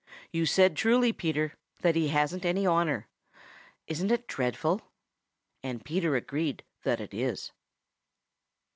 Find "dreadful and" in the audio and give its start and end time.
4.27-5.85